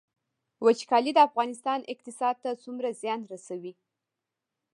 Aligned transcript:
وچکالي 0.65 1.11
د 1.15 1.19
افغانستان 1.29 1.79
اقتصاد 1.93 2.35
ته 2.43 2.49
څومره 2.63 2.89
زیان 3.01 3.21
رسوي؟ 3.33 3.73